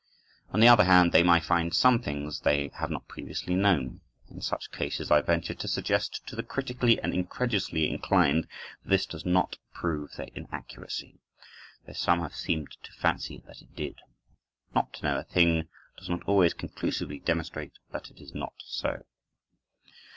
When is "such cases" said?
4.41-5.11